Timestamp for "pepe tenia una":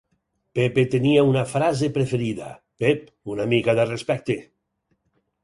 0.59-1.43